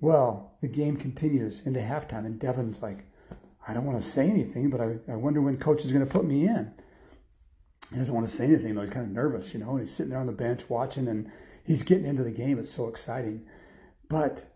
Well, 0.00 0.56
the 0.60 0.68
game 0.68 0.96
continues 0.96 1.62
into 1.64 1.80
halftime, 1.80 2.26
and 2.26 2.38
Devin's 2.38 2.82
like, 2.82 3.06
I 3.66 3.74
don't 3.74 3.84
want 3.84 4.00
to 4.00 4.08
say 4.08 4.28
anything, 4.28 4.70
but 4.70 4.80
I, 4.80 4.98
I 5.08 5.16
wonder 5.16 5.40
when 5.40 5.56
coach 5.56 5.84
is 5.84 5.92
going 5.92 6.04
to 6.04 6.10
put 6.10 6.24
me 6.24 6.46
in. 6.46 6.72
He 7.90 7.98
doesn't 7.98 8.14
want 8.14 8.28
to 8.28 8.32
say 8.32 8.44
anything, 8.44 8.74
though. 8.74 8.82
He's 8.82 8.90
kind 8.90 9.06
of 9.06 9.12
nervous, 9.12 9.54
you 9.54 9.60
know, 9.60 9.70
and 9.70 9.80
he's 9.80 9.94
sitting 9.94 10.10
there 10.10 10.20
on 10.20 10.26
the 10.26 10.32
bench 10.32 10.68
watching, 10.68 11.08
and 11.08 11.30
he's 11.64 11.82
getting 11.82 12.06
into 12.06 12.24
the 12.24 12.30
game. 12.30 12.58
It's 12.58 12.72
so 12.72 12.88
exciting. 12.88 13.46
But 14.08 14.52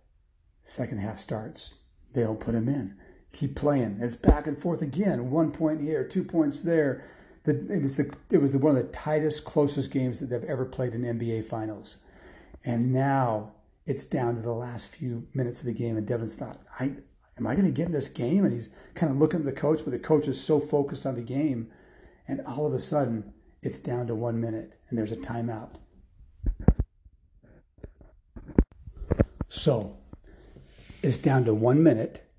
second 0.65 0.99
half 0.99 1.19
starts. 1.19 1.75
They 2.12 2.23
don't 2.23 2.41
put 2.41 2.55
him 2.55 2.69
in. 2.69 2.97
Keep 3.32 3.56
playing. 3.56 3.99
It's 4.00 4.17
back 4.17 4.47
and 4.47 4.59
forth 4.59 4.82
again. 4.82 5.31
One 5.31 5.53
point 5.53 5.81
here, 5.81 6.06
two 6.06 6.25
points 6.25 6.61
there 6.61 7.05
the, 7.44 7.73
it 7.73 7.82
was 7.82 7.97
the 7.97 8.12
it 8.31 8.38
was 8.38 8.53
the, 8.53 8.59
one 8.59 8.77
of 8.77 8.82
the 8.82 8.93
tightest, 8.93 9.44
closest 9.44 9.91
games 9.91 10.21
that 10.21 10.27
they've 10.27 10.44
ever 10.44 10.65
played 10.65 10.94
in 10.94 11.03
NBA 11.03 11.47
Finals, 11.47 11.97
and 12.65 12.93
now 12.93 13.53
it's 13.87 14.05
down 14.05 14.37
to 14.37 14.43
the 14.43 14.53
last 14.53 14.88
few 14.88 15.27
minutes 15.32 15.61
of 15.61 15.67
the 15.67 15.73
game, 15.73 15.97
and 15.97 16.06
Devin's 16.06 16.35
thought, 16.35 16.61
I 16.79 16.97
am 17.38 17.47
I 17.47 17.55
going 17.55 17.67
to 17.67 17.73
get 17.73 17.87
in 17.87 17.93
this 17.93 18.09
game? 18.09 18.44
And 18.44 18.53
he's 18.53 18.69
kind 18.94 19.11
of 19.11 19.19
looking 19.19 19.41
at 19.41 19.47
the 19.47 19.53
coach, 19.53 19.81
but 19.85 19.91
the 19.91 19.99
coach 19.99 20.29
is 20.29 20.43
so 20.43 20.61
focused 20.61 21.06
on 21.06 21.15
the 21.15 21.23
game, 21.23 21.71
and 22.29 22.43
all 22.43 22.67
of 22.67 22.75
a 22.75 22.81
sudden 22.81 23.33
it's 23.62 23.79
down 23.79 24.06
to 24.09 24.15
one 24.15 24.41
minute, 24.41 24.79
and 24.88 24.99
there's 24.99 25.12
a 25.12 25.17
timeout. 25.17 25.76
So 29.49 29.97
it's 31.03 31.17
down 31.17 31.47
to 31.47 31.55
one 31.55 31.83
minute. 31.83 32.30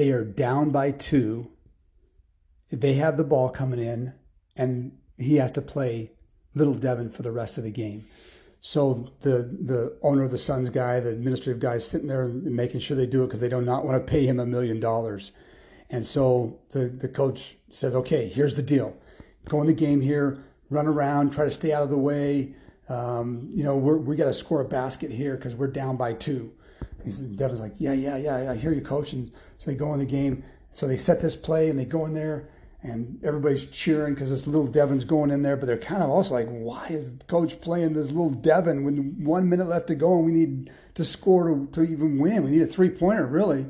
They 0.00 0.12
are 0.12 0.24
down 0.24 0.70
by 0.70 0.92
two. 0.92 1.50
They 2.72 2.94
have 2.94 3.18
the 3.18 3.22
ball 3.22 3.50
coming 3.50 3.78
in 3.78 4.14
and 4.56 4.96
he 5.18 5.36
has 5.36 5.52
to 5.52 5.60
play 5.60 6.12
little 6.54 6.72
Devin 6.72 7.10
for 7.10 7.20
the 7.20 7.30
rest 7.30 7.58
of 7.58 7.64
the 7.64 7.70
game. 7.70 8.06
So 8.62 9.10
the 9.20 9.42
the 9.42 9.98
owner 10.00 10.22
of 10.22 10.30
the 10.30 10.38
Suns 10.38 10.70
guy, 10.70 11.00
the 11.00 11.10
administrative 11.10 11.60
guy, 11.60 11.74
is 11.74 11.86
sitting 11.86 12.08
there 12.08 12.28
making 12.28 12.80
sure 12.80 12.96
they 12.96 13.04
do 13.04 13.24
it 13.24 13.26
because 13.26 13.40
they 13.40 13.50
do 13.50 13.60
not 13.60 13.84
want 13.84 14.00
to 14.00 14.10
pay 14.10 14.24
him 14.24 14.40
a 14.40 14.46
million 14.46 14.80
dollars. 14.80 15.32
And 15.90 16.06
so 16.06 16.60
the 16.70 16.86
the 16.86 17.08
coach 17.08 17.56
says, 17.70 17.94
"Okay, 17.94 18.30
here's 18.30 18.54
the 18.54 18.62
deal: 18.62 18.96
go 19.50 19.60
in 19.60 19.66
the 19.66 19.74
game 19.74 20.00
here, 20.00 20.42
run 20.70 20.86
around, 20.86 21.34
try 21.34 21.44
to 21.44 21.50
stay 21.50 21.74
out 21.74 21.82
of 21.82 21.90
the 21.90 21.98
way. 21.98 22.54
Um, 22.88 23.50
you 23.52 23.64
know, 23.64 23.76
we're, 23.76 23.98
we 23.98 24.16
got 24.16 24.24
to 24.24 24.32
score 24.32 24.62
a 24.62 24.64
basket 24.64 25.10
here 25.10 25.36
because 25.36 25.54
we're 25.54 25.66
down 25.66 25.98
by 25.98 26.14
two. 26.14 26.52
He's, 27.04 27.20
like, 27.20 27.74
"Yeah, 27.78 27.92
yeah, 27.92 28.16
yeah, 28.16 28.50
I 28.50 28.56
hear 28.56 28.72
you, 28.72 28.80
coach." 28.80 29.12
And 29.12 29.30
so 29.58 29.70
they 29.70 29.76
go 29.76 29.92
in 29.92 29.98
the 29.98 30.06
game. 30.06 30.44
So 30.72 30.86
they 30.86 30.96
set 30.96 31.20
this 31.20 31.34
play 31.34 31.68
and 31.68 31.78
they 31.78 31.84
go 31.84 32.06
in 32.06 32.14
there 32.14 32.48
and 32.82 33.20
everybody's 33.22 33.66
cheering 33.66 34.14
because 34.14 34.30
this 34.30 34.46
little 34.46 34.66
Devin's 34.66 35.04
going 35.04 35.30
in 35.30 35.42
there, 35.42 35.56
but 35.56 35.66
they're 35.66 35.76
kind 35.76 36.02
of 36.02 36.08
also 36.08 36.34
like, 36.34 36.48
why 36.48 36.86
is 36.88 37.12
coach 37.26 37.60
playing 37.60 37.92
this 37.92 38.06
little 38.06 38.30
Devin 38.30 38.84
when 38.84 39.22
one 39.24 39.48
minute 39.48 39.68
left 39.68 39.88
to 39.88 39.94
go 39.94 40.16
and 40.16 40.24
we 40.24 40.32
need 40.32 40.70
to 40.94 41.04
score 41.04 41.48
to, 41.48 41.68
to 41.72 41.82
even 41.82 42.18
win? 42.18 42.42
We 42.42 42.50
need 42.50 42.62
a 42.62 42.66
three 42.66 42.88
pointer 42.88 43.26
really 43.26 43.66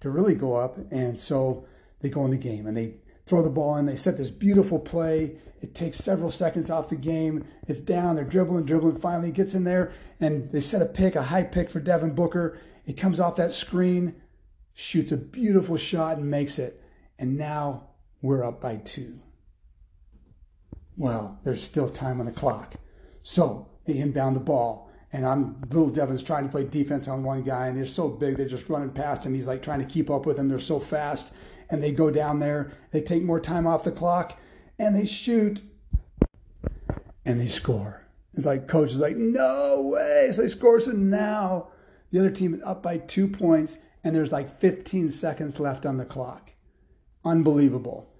to 0.00 0.10
really 0.10 0.34
go 0.34 0.56
up. 0.56 0.78
And 0.90 1.18
so 1.18 1.64
they 2.00 2.10
go 2.10 2.24
in 2.24 2.30
the 2.30 2.36
game 2.36 2.66
and 2.66 2.76
they 2.76 2.96
throw 3.26 3.42
the 3.42 3.48
ball 3.48 3.76
in. 3.76 3.86
They 3.86 3.96
set 3.96 4.18
this 4.18 4.30
beautiful 4.30 4.78
play. 4.78 5.36
It 5.62 5.74
takes 5.74 5.98
several 5.98 6.30
seconds 6.30 6.68
off 6.68 6.90
the 6.90 6.96
game. 6.96 7.46
It's 7.66 7.80
down. 7.80 8.16
They're 8.16 8.24
dribbling, 8.24 8.64
dribbling. 8.64 9.00
Finally, 9.00 9.32
gets 9.32 9.54
in 9.54 9.64
there 9.64 9.92
and 10.20 10.50
they 10.52 10.60
set 10.60 10.82
a 10.82 10.86
pick, 10.86 11.16
a 11.16 11.22
high 11.22 11.44
pick 11.44 11.70
for 11.70 11.80
Devin 11.80 12.14
Booker. 12.14 12.58
It 12.86 12.96
comes 12.96 13.20
off 13.20 13.36
that 13.36 13.52
screen, 13.52 14.14
shoots 14.72 15.12
a 15.12 15.16
beautiful 15.16 15.76
shot 15.76 16.18
and 16.18 16.30
makes 16.30 16.58
it. 16.58 16.82
And 17.18 17.36
now 17.36 17.88
we're 18.22 18.44
up 18.44 18.60
by 18.60 18.76
two. 18.76 19.18
Well, 20.96 21.38
there's 21.44 21.62
still 21.62 21.88
time 21.88 22.20
on 22.20 22.26
the 22.26 22.32
clock. 22.32 22.74
So 23.22 23.68
they 23.86 23.98
inbound 23.98 24.36
the 24.36 24.40
ball. 24.40 24.90
And 25.12 25.26
I'm 25.26 25.60
little 25.70 25.90
Devin's 25.90 26.22
trying 26.22 26.44
to 26.44 26.50
play 26.50 26.64
defense 26.64 27.08
on 27.08 27.24
one 27.24 27.42
guy, 27.42 27.66
and 27.66 27.76
they're 27.76 27.84
so 27.86 28.08
big, 28.08 28.36
they're 28.36 28.46
just 28.46 28.68
running 28.68 28.90
past 28.90 29.26
him. 29.26 29.34
He's 29.34 29.46
like 29.46 29.62
trying 29.62 29.80
to 29.80 29.84
keep 29.84 30.08
up 30.08 30.24
with 30.24 30.36
them. 30.36 30.48
They're 30.48 30.60
so 30.60 30.78
fast. 30.78 31.34
And 31.68 31.82
they 31.82 31.92
go 31.92 32.10
down 32.10 32.38
there, 32.38 32.72
they 32.92 33.00
take 33.00 33.22
more 33.22 33.40
time 33.40 33.66
off 33.66 33.84
the 33.84 33.92
clock, 33.92 34.38
and 34.78 34.94
they 34.94 35.06
shoot 35.06 35.62
and 37.24 37.40
they 37.40 37.46
score. 37.46 38.06
It's 38.34 38.46
like 38.46 38.68
coach 38.68 38.92
is 38.92 38.98
like, 38.98 39.16
no 39.16 39.90
way. 39.92 40.30
So 40.32 40.42
they 40.42 40.48
score. 40.48 40.80
So 40.80 40.92
now 40.92 41.68
the 42.10 42.18
other 42.18 42.30
team 42.30 42.54
is 42.54 42.62
up 42.62 42.82
by 42.82 42.98
two 42.98 43.28
points, 43.28 43.78
and 44.02 44.14
there's 44.14 44.32
like 44.32 44.60
15 44.60 45.10
seconds 45.10 45.60
left 45.60 45.86
on 45.86 45.96
the 45.96 46.04
clock. 46.04 46.52
Unbelievable. 47.24 48.12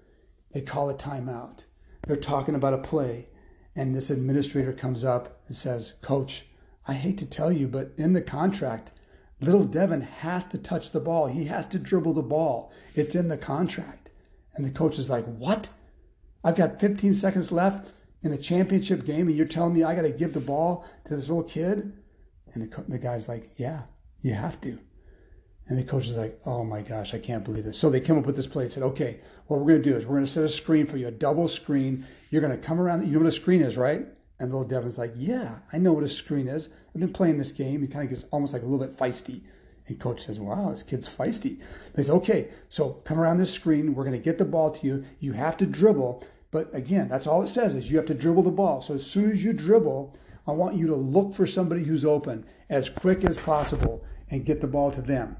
They 0.51 0.61
call 0.61 0.89
a 0.89 0.93
timeout. 0.93 1.65
They're 2.07 2.17
talking 2.17 2.55
about 2.55 2.73
a 2.73 2.77
play, 2.77 3.27
and 3.75 3.95
this 3.95 4.09
administrator 4.09 4.73
comes 4.73 5.03
up 5.03 5.41
and 5.47 5.55
says, 5.55 5.93
Coach, 6.01 6.47
I 6.87 6.93
hate 6.93 7.17
to 7.19 7.25
tell 7.25 7.51
you, 7.51 7.67
but 7.67 7.91
in 7.97 8.13
the 8.13 8.21
contract, 8.21 8.91
little 9.39 9.65
Devin 9.65 10.01
has 10.01 10.45
to 10.47 10.57
touch 10.57 10.91
the 10.91 10.99
ball. 10.99 11.27
He 11.27 11.45
has 11.45 11.65
to 11.67 11.79
dribble 11.79 12.13
the 12.13 12.21
ball. 12.21 12.71
It's 12.95 13.15
in 13.15 13.27
the 13.27 13.37
contract. 13.37 14.09
And 14.55 14.65
the 14.65 14.71
coach 14.71 14.99
is 14.99 15.09
like, 15.09 15.25
What? 15.25 15.69
I've 16.43 16.55
got 16.55 16.79
15 16.79 17.13
seconds 17.13 17.51
left 17.51 17.93
in 18.23 18.31
the 18.31 18.37
championship 18.37 19.05
game, 19.05 19.27
and 19.27 19.37
you're 19.37 19.45
telling 19.45 19.73
me 19.73 19.83
I 19.83 19.95
got 19.95 20.03
to 20.03 20.11
give 20.11 20.33
the 20.33 20.39
ball 20.39 20.85
to 21.05 21.15
this 21.15 21.29
little 21.29 21.43
kid? 21.43 21.93
And 22.53 22.63
the, 22.63 22.83
the 22.87 22.99
guy's 22.99 23.27
like, 23.27 23.51
Yeah, 23.57 23.81
you 24.21 24.33
have 24.33 24.59
to. 24.61 24.79
And 25.67 25.79
the 25.79 25.83
coach 25.83 26.07
is 26.07 26.17
like, 26.17 26.37
oh 26.45 26.65
my 26.65 26.81
gosh, 26.81 27.13
I 27.13 27.19
can't 27.19 27.45
believe 27.45 27.63
this. 27.63 27.77
So 27.77 27.89
they 27.89 28.01
came 28.01 28.17
up 28.17 28.25
with 28.25 28.35
this 28.35 28.45
play 28.45 28.63
and 28.63 28.71
said, 28.73 28.83
okay, 28.83 29.21
what 29.47 29.61
we're 29.61 29.67
going 29.67 29.83
to 29.83 29.89
do 29.89 29.95
is 29.95 30.05
we're 30.05 30.15
going 30.15 30.25
to 30.25 30.31
set 30.31 30.43
a 30.43 30.49
screen 30.49 30.85
for 30.85 30.97
you, 30.97 31.07
a 31.07 31.11
double 31.11 31.47
screen. 31.47 32.05
You're 32.29 32.41
going 32.41 32.51
to 32.51 32.61
come 32.61 32.77
around. 32.77 33.05
You 33.07 33.13
know 33.13 33.19
what 33.19 33.27
a 33.27 33.31
screen 33.31 33.61
is, 33.61 33.77
right? 33.77 34.05
And 34.39 34.51
little 34.51 34.67
Devin's 34.67 34.97
like, 34.97 35.13
yeah, 35.15 35.59
I 35.71 35.77
know 35.77 35.93
what 35.93 36.03
a 36.03 36.09
screen 36.09 36.49
is. 36.49 36.67
I've 36.93 36.99
been 36.99 37.13
playing 37.13 37.37
this 37.37 37.53
game. 37.53 37.81
He 37.81 37.87
kind 37.87 38.03
of 38.03 38.09
gets 38.09 38.25
almost 38.31 38.51
like 38.51 38.63
a 38.63 38.65
little 38.65 38.85
bit 38.85 38.97
feisty. 38.97 39.43
And 39.87 39.97
coach 39.97 40.25
says, 40.25 40.39
wow, 40.39 40.71
this 40.71 40.83
kid's 40.83 41.07
feisty. 41.07 41.61
They 41.93 42.03
say, 42.03 42.11
okay, 42.11 42.49
so 42.67 43.01
come 43.05 43.17
around 43.17 43.37
this 43.37 43.53
screen. 43.53 43.93
We're 43.93 44.03
going 44.03 44.11
to 44.11 44.19
get 44.19 44.37
the 44.37 44.45
ball 44.45 44.71
to 44.71 44.85
you. 44.85 45.05
You 45.19 45.31
have 45.33 45.55
to 45.57 45.65
dribble. 45.65 46.25
But 46.51 46.73
again, 46.75 47.07
that's 47.07 47.27
all 47.27 47.43
it 47.43 47.47
says 47.47 47.75
is 47.75 47.89
you 47.89 47.95
have 47.95 48.07
to 48.07 48.13
dribble 48.13 48.43
the 48.43 48.51
ball. 48.51 48.81
So 48.81 48.95
as 48.95 49.05
soon 49.05 49.31
as 49.31 49.41
you 49.41 49.53
dribble, 49.53 50.17
I 50.47 50.51
want 50.51 50.75
you 50.75 50.87
to 50.87 50.95
look 50.95 51.33
for 51.33 51.45
somebody 51.45 51.83
who's 51.83 52.05
open 52.05 52.45
as 52.69 52.89
quick 52.89 53.23
as 53.23 53.37
possible 53.37 54.03
and 54.29 54.45
get 54.45 54.61
the 54.61 54.67
ball 54.67 54.91
to 54.91 55.01
them. 55.01 55.37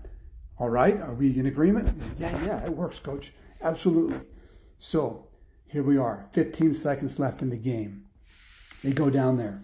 All 0.58 0.70
right, 0.70 1.00
are 1.02 1.14
we 1.14 1.38
in 1.40 1.46
agreement? 1.46 2.02
Yeah, 2.20 2.44
yeah, 2.46 2.64
it 2.64 2.76
works, 2.76 3.00
coach. 3.00 3.34
Absolutely. 3.62 4.20
So 4.78 5.28
here 5.68 5.84
we 5.84 5.98
are, 5.98 6.28
15 6.34 6.74
seconds 6.76 7.18
left 7.18 7.42
in 7.42 7.50
the 7.50 7.58
game. 7.58 8.06
They 8.84 8.92
go 8.92 9.10
down 9.10 9.38
there. 9.38 9.64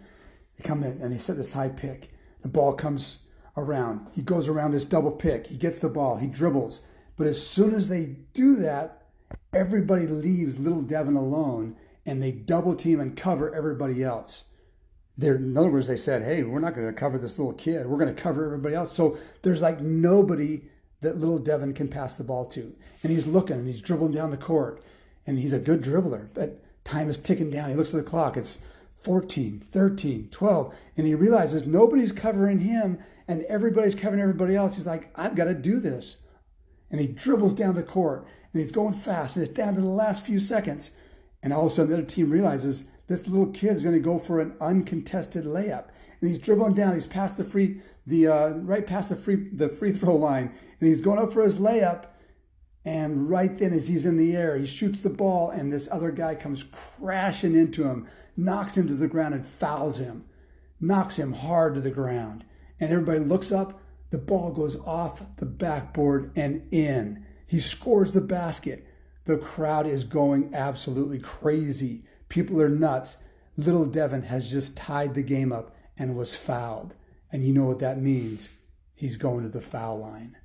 They 0.58 0.68
come 0.68 0.84
in 0.84 1.02
and 1.02 1.14
they 1.14 1.20
set 1.20 1.38
this 1.38 1.54
high 1.54 1.70
pick. 1.70 2.12
The 2.42 2.48
ball 2.48 2.74
comes 2.74 3.20
around. 3.56 4.08
He 4.14 4.22
goes 4.22 4.48
around 4.48 4.72
this 4.72 4.86
double 4.86 5.12
pick. 5.12 5.48
He 5.48 5.58
gets 5.58 5.80
the 5.80 5.90
ball. 5.90 6.18
He 6.18 6.28
dribbles. 6.28 6.82
But 7.16 7.28
as 7.28 7.46
soon 7.46 7.74
as 7.74 7.90
they 7.90 8.18
do 8.34 8.56
that, 8.58 9.08
everybody 9.54 10.08
leaves 10.08 10.60
little 10.60 10.82
Devin 10.82 11.16
alone 11.16 11.76
and 12.06 12.22
they 12.24 12.32
double 12.32 12.76
team 12.76 13.00
and 13.00 13.18
cover 13.18 13.54
everybody 13.54 14.04
else. 14.04 14.46
They're, 15.18 15.36
in 15.36 15.58
other 15.58 15.70
words, 15.70 15.88
they 15.88 15.98
said, 15.98 16.22
hey, 16.22 16.44
we're 16.44 16.60
not 16.60 16.76
going 16.76 16.88
to 16.88 16.94
cover 16.94 17.18
this 17.18 17.40
little 17.40 17.54
kid. 17.54 17.88
We're 17.88 17.98
going 17.98 18.14
to 18.14 18.22
cover 18.22 18.46
everybody 18.46 18.76
else. 18.76 18.92
So 18.92 19.18
there's 19.42 19.62
like 19.62 19.82
nobody 19.82 20.64
that 21.02 21.18
little 21.18 21.40
Devin 21.40 21.74
can 21.74 21.88
pass 21.88 22.18
the 22.18 22.24
ball 22.24 22.46
to. 22.46 22.76
And 23.04 23.12
he's 23.12 23.28
looking 23.28 23.58
and 23.58 23.68
he's 23.68 23.82
dribbling 23.82 24.14
down 24.14 24.32
the 24.32 24.38
court. 24.38 24.84
And 25.26 25.40
he's 25.40 25.54
a 25.54 25.60
good 25.60 25.82
dribbler, 25.82 26.30
but 26.34 26.64
time 26.86 27.10
is 27.10 27.18
ticking 27.18 27.50
down. 27.50 27.70
He 27.70 27.76
looks 27.76 27.94
at 27.94 28.04
the 28.04 28.10
clock. 28.10 28.38
It's 28.38 28.60
14, 29.04 29.66
13, 29.72 30.30
12. 30.32 30.74
And 30.96 31.08
he 31.08 31.16
realizes 31.16 31.66
nobody's 31.66 32.12
covering 32.12 32.60
him 32.60 33.00
and 33.28 33.44
everybody's 33.44 33.96
covering 33.96 34.22
everybody 34.22 34.56
else. 34.56 34.76
He's 34.76 34.88
like, 34.88 35.10
I've 35.16 35.36
got 35.36 35.46
to 35.46 35.54
do 35.54 35.80
this. 35.80 36.18
And 36.90 37.02
he 37.02 37.08
dribbles 37.08 37.54
down 37.54 37.76
the 37.76 37.84
court 37.84 38.26
and 38.54 38.62
he's 38.62 38.72
going 38.72 38.94
fast. 38.94 39.36
And 39.36 39.46
it's 39.46 39.54
down 39.54 39.76
to 39.76 39.82
the 39.82 39.88
last 39.88 40.26
few 40.26 40.40
seconds. 40.40 40.92
And 41.44 41.52
all 41.52 41.66
of 41.66 41.72
a 41.74 41.76
sudden, 41.76 41.92
the 41.92 41.98
other 41.98 42.06
team 42.06 42.30
realizes 42.30 42.86
this 43.08 43.28
little 43.28 43.48
kid 43.48 43.78
is 43.78 43.84
going 43.84 43.96
to 43.96 44.02
go 44.02 44.20
for 44.20 44.40
an 44.40 44.56
uncontested 44.60 45.46
layup. 45.46 45.86
And 46.20 46.30
he's 46.30 46.40
dribbling 46.40 46.74
down. 46.74 46.94
He's 46.94 47.08
past 47.08 47.38
the 47.38 47.44
free, 47.44 47.82
the 48.06 48.28
uh, 48.28 48.48
right 48.50 48.86
past 48.86 49.10
the 49.10 49.16
free, 49.16 49.50
the 49.52 49.70
free 49.70 49.94
throw 49.94 50.16
line, 50.16 50.54
and 50.80 50.90
he's 50.90 51.02
going 51.02 51.20
up 51.20 51.34
for 51.34 51.44
his 51.44 51.56
layup. 51.56 52.06
And 52.84 53.30
right 53.30 53.58
then, 53.58 53.74
as 53.74 53.88
he's 53.88 54.06
in 54.06 54.18
the 54.18 54.36
air, 54.36 54.58
he 54.58 54.66
shoots 54.66 55.02
the 55.02 55.10
ball, 55.10 55.50
and 55.50 55.72
this 55.72 55.90
other 55.92 56.12
guy 56.12 56.36
comes 56.36 56.64
crashing 56.64 57.56
into 57.56 57.84
him, 57.84 58.08
knocks 58.38 58.78
him 58.78 58.88
to 58.88 58.94
the 58.94 59.10
ground, 59.10 59.36
and 59.36 59.46
fouls 59.46 60.00
him, 60.00 60.26
knocks 60.80 61.18
him 61.18 61.34
hard 61.34 61.76
to 61.76 61.82
the 61.82 61.92
ground. 61.92 62.46
And 62.80 62.92
everybody 62.92 63.20
looks 63.20 63.52
up. 63.52 63.82
The 64.10 64.18
ball 64.18 64.52
goes 64.52 64.78
off 64.80 65.22
the 65.36 65.46
backboard 65.46 66.32
and 66.36 66.66
in. 66.72 67.26
He 67.46 67.60
scores 67.60 68.14
the 68.14 68.22
basket. 68.22 68.88
The 69.26 69.38
crowd 69.38 69.86
is 69.86 70.06
going 70.06 70.56
absolutely 70.56 71.20
crazy. 71.20 72.06
People 72.30 72.62
are 72.62 72.70
nuts. 72.70 73.18
Little 73.58 73.86
Devin 73.86 74.24
has 74.24 74.50
just 74.50 74.78
tied 74.78 75.14
the 75.14 75.24
game 75.24 75.52
up 75.52 75.76
and 75.98 76.16
was 76.16 76.36
fouled. 76.36 76.94
And 77.32 77.44
you 77.44 77.54
know 77.54 77.66
what 77.66 77.80
that 77.80 78.02
means? 78.02 78.50
He's 78.96 79.18
going 79.18 79.44
to 79.44 79.50
the 79.50 79.62
foul 79.62 80.00
line. 80.00 80.38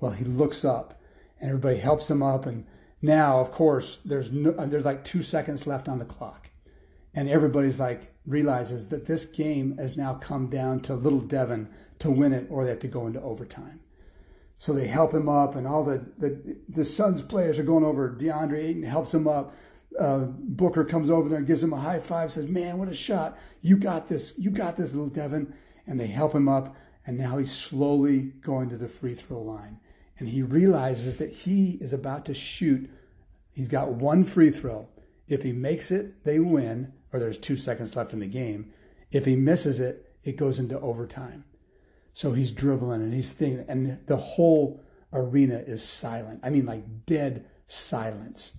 Well, 0.00 0.12
he 0.12 0.24
looks 0.24 0.64
up 0.64 1.00
and 1.40 1.50
everybody 1.50 1.78
helps 1.78 2.10
him 2.10 2.22
up. 2.22 2.46
And 2.46 2.66
now, 3.02 3.40
of 3.40 3.52
course, 3.52 3.98
there's 4.04 4.30
no, 4.30 4.50
uh, 4.52 4.66
there's 4.66 4.84
like 4.84 5.04
two 5.04 5.22
seconds 5.22 5.66
left 5.66 5.88
on 5.88 5.98
the 5.98 6.04
clock. 6.04 6.50
And 7.14 7.28
everybody's 7.28 7.78
like, 7.78 8.12
realizes 8.26 8.88
that 8.88 9.06
this 9.06 9.24
game 9.24 9.76
has 9.78 9.96
now 9.96 10.14
come 10.14 10.48
down 10.48 10.80
to 10.80 10.94
little 10.94 11.20
Devin 11.20 11.68
to 12.00 12.10
win 12.10 12.32
it 12.32 12.46
or 12.50 12.64
they 12.64 12.70
have 12.70 12.80
to 12.80 12.88
go 12.88 13.06
into 13.06 13.22
overtime. 13.22 13.80
So 14.58 14.72
they 14.72 14.86
help 14.86 15.12
him 15.12 15.28
up, 15.28 15.54
and 15.54 15.66
all 15.66 15.84
the, 15.84 16.06
the, 16.16 16.56
the 16.66 16.84
Suns 16.84 17.20
players 17.20 17.58
are 17.58 17.62
going 17.62 17.84
over. 17.84 18.10
DeAndre 18.10 18.64
Ayton 18.64 18.84
helps 18.84 19.12
him 19.12 19.28
up. 19.28 19.54
Uh, 19.98 20.26
Booker 20.28 20.84
comes 20.84 21.08
over 21.08 21.28
there 21.28 21.38
and 21.38 21.46
gives 21.46 21.62
him 21.62 21.72
a 21.72 21.80
high 21.80 22.00
five, 22.00 22.32
says, 22.32 22.48
Man, 22.48 22.78
what 22.78 22.88
a 22.88 22.94
shot. 22.94 23.38
You 23.62 23.76
got 23.76 24.08
this. 24.08 24.34
You 24.38 24.50
got 24.50 24.76
this, 24.76 24.92
little 24.92 25.08
Devin. 25.08 25.54
And 25.86 26.00
they 26.00 26.08
help 26.08 26.34
him 26.34 26.48
up, 26.48 26.74
and 27.06 27.16
now 27.16 27.38
he's 27.38 27.54
slowly 27.54 28.32
going 28.40 28.68
to 28.70 28.76
the 28.76 28.88
free 28.88 29.14
throw 29.14 29.40
line 29.40 29.78
and 30.18 30.28
he 30.28 30.42
realizes 30.42 31.18
that 31.18 31.32
he 31.32 31.78
is 31.80 31.92
about 31.92 32.24
to 32.26 32.34
shoot. 32.34 32.90
He's 33.54 33.68
got 33.68 33.92
one 33.92 34.24
free 34.24 34.50
throw. 34.50 34.88
If 35.28 35.42
he 35.42 35.52
makes 35.52 35.90
it, 35.90 36.24
they 36.24 36.38
win, 36.38 36.92
or 37.12 37.20
there's 37.20 37.38
two 37.38 37.56
seconds 37.56 37.96
left 37.96 38.12
in 38.12 38.20
the 38.20 38.26
game. 38.26 38.72
If 39.10 39.24
he 39.24 39.36
misses 39.36 39.80
it, 39.80 40.14
it 40.24 40.36
goes 40.36 40.58
into 40.58 40.80
overtime. 40.80 41.44
So 42.14 42.32
he's 42.32 42.50
dribbling 42.50 43.02
and 43.02 43.12
he's 43.12 43.30
thinking, 43.30 43.64
and 43.68 43.98
the 44.06 44.16
whole 44.16 44.82
arena 45.12 45.62
is 45.66 45.86
silent. 45.86 46.40
I 46.42 46.50
mean, 46.50 46.66
like 46.66 47.04
dead 47.04 47.46
silence. 47.66 48.56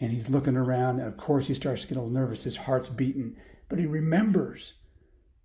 And 0.00 0.12
he's 0.12 0.28
looking 0.28 0.56
around, 0.56 1.00
and 1.00 1.08
of 1.08 1.16
course, 1.16 1.48
he 1.48 1.54
starts 1.54 1.82
to 1.82 1.88
get 1.88 1.96
a 1.96 2.00
little 2.00 2.12
nervous. 2.12 2.44
His 2.44 2.58
heart's 2.58 2.88
beating, 2.88 3.36
but 3.68 3.78
he 3.78 3.86
remembers 3.86 4.74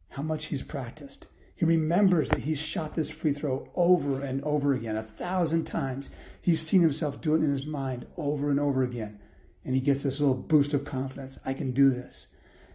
how 0.09 0.21
much 0.21 0.45
he's 0.45 0.61
practiced. 0.61 1.27
He 1.55 1.65
remembers 1.65 2.29
that 2.29 2.41
he's 2.41 2.59
shot 2.59 2.95
this 2.95 3.09
free 3.09 3.33
throw 3.33 3.71
over 3.75 4.21
and 4.21 4.43
over 4.43 4.73
again, 4.73 4.95
a 4.95 5.03
thousand 5.03 5.65
times. 5.65 6.09
He's 6.41 6.61
seen 6.61 6.81
himself 6.81 7.21
do 7.21 7.35
it 7.35 7.43
in 7.43 7.49
his 7.49 7.65
mind 7.65 8.05
over 8.17 8.49
and 8.49 8.59
over 8.59 8.83
again. 8.83 9.19
And 9.63 9.75
he 9.75 9.81
gets 9.81 10.03
this 10.03 10.19
little 10.19 10.35
boost 10.35 10.73
of 10.73 10.83
confidence. 10.83 11.39
I 11.45 11.53
can 11.53 11.71
do 11.71 11.89
this. 11.89 12.27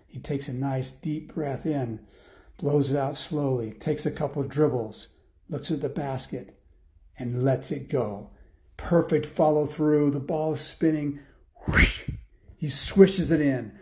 He 0.06 0.18
takes 0.18 0.48
a 0.48 0.54
nice 0.54 0.90
deep 0.90 1.34
breath 1.34 1.66
in, 1.66 2.00
blows 2.56 2.90
it 2.90 2.96
out 2.96 3.16
slowly, 3.16 3.72
takes 3.72 4.06
a 4.06 4.10
couple 4.10 4.42
dribbles, 4.42 5.08
looks 5.50 5.70
at 5.70 5.82
the 5.82 5.88
basket, 5.88 6.58
and 7.18 7.44
lets 7.44 7.70
it 7.70 7.90
go. 7.90 8.30
Perfect 8.76 9.26
follow 9.26 9.66
through. 9.66 10.12
The 10.12 10.20
ball 10.20 10.54
is 10.54 10.60
spinning. 10.60 11.20
Whoosh, 11.66 12.10
he 12.56 12.68
swishes 12.68 13.30
it 13.30 13.40
in. 13.40 13.72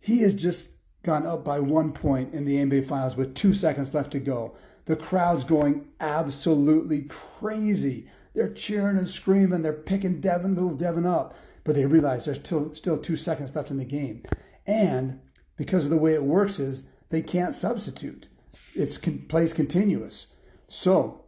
He 0.00 0.20
has 0.20 0.34
just 0.34 0.70
gone 1.02 1.26
up 1.26 1.44
by 1.44 1.60
one 1.60 1.92
point 1.92 2.34
in 2.34 2.44
the 2.44 2.56
NBA 2.56 2.86
Finals 2.86 3.16
with 3.16 3.34
two 3.34 3.54
seconds 3.54 3.94
left 3.94 4.10
to 4.12 4.18
go. 4.18 4.54
The 4.86 4.96
crowd's 4.96 5.44
going 5.44 5.86
absolutely 6.00 7.02
crazy. 7.02 8.08
They're 8.34 8.52
cheering 8.52 8.96
and 8.96 9.08
screaming. 9.08 9.62
They're 9.62 9.72
picking 9.72 10.20
Devin, 10.20 10.54
little 10.54 10.74
Devin 10.74 11.06
up, 11.06 11.36
but 11.64 11.74
they 11.74 11.86
realize 11.86 12.24
there's 12.24 12.38
still 12.38 12.74
still 12.74 12.98
two 12.98 13.16
seconds 13.16 13.54
left 13.54 13.70
in 13.70 13.76
the 13.76 13.84
game, 13.84 14.22
and 14.66 15.20
because 15.56 15.84
of 15.84 15.90
the 15.90 15.96
way 15.96 16.14
it 16.14 16.24
works 16.24 16.58
is 16.58 16.84
they 17.10 17.22
can't 17.22 17.54
substitute. 17.54 18.28
It's 18.74 18.98
con- 18.98 19.26
plays 19.28 19.52
continuous. 19.52 20.28
So 20.68 21.24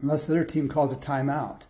unless 0.00 0.26
their 0.26 0.44
team 0.44 0.68
calls 0.68 0.92
a 0.92 0.96
timeout, 0.96 1.62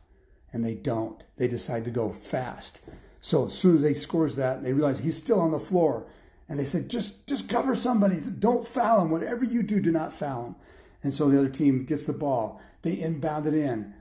and 0.52 0.64
they 0.64 0.75
don't, 0.75 1.23
they 1.37 1.49
decide 1.49 1.85
to 1.85 1.90
go 1.90 2.12
fast. 2.12 2.81
So 3.22 3.46
as 3.46 3.54
soon 3.54 3.76
as 3.76 3.82
they 3.82 3.94
scores 3.94 4.34
that, 4.34 4.64
they 4.64 4.72
realize 4.72 4.98
he's 4.98 5.16
still 5.16 5.40
on 5.40 5.52
the 5.52 5.60
floor. 5.60 6.04
And 6.48 6.58
they 6.58 6.64
said, 6.64 6.90
just, 6.90 7.26
just 7.26 7.48
cover 7.48 7.76
somebody. 7.76 8.16
Don't 8.16 8.66
foul 8.66 9.00
him. 9.00 9.10
Whatever 9.10 9.44
you 9.44 9.62
do, 9.62 9.80
do 9.80 9.92
not 9.92 10.12
foul 10.12 10.46
him. 10.46 10.56
And 11.04 11.14
so 11.14 11.30
the 11.30 11.38
other 11.38 11.48
team 11.48 11.84
gets 11.84 12.04
the 12.04 12.12
ball. 12.12 12.60
They 12.82 13.00
inbound 13.00 13.46
it 13.46 13.54
in. 13.54 13.94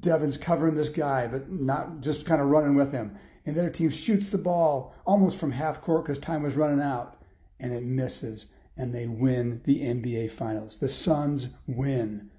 Devin's 0.00 0.36
covering 0.36 0.74
this 0.74 0.90
guy, 0.90 1.26
but 1.26 1.50
not 1.50 2.02
just 2.02 2.26
kind 2.26 2.42
of 2.42 2.48
running 2.48 2.76
with 2.76 2.92
him. 2.92 3.16
And 3.46 3.56
the 3.56 3.62
other 3.62 3.70
team 3.70 3.90
shoots 3.90 4.28
the 4.28 4.38
ball 4.38 4.94
almost 5.06 5.38
from 5.38 5.52
half 5.52 5.80
court 5.80 6.04
because 6.04 6.18
time 6.18 6.42
was 6.42 6.54
running 6.54 6.82
out. 6.82 7.16
And 7.58 7.72
it 7.72 7.82
misses. 7.82 8.46
And 8.76 8.94
they 8.94 9.06
win 9.06 9.62
the 9.64 9.80
NBA 9.80 10.30
Finals. 10.30 10.76
The 10.76 10.90
Suns 10.90 11.48
win. 11.66 12.30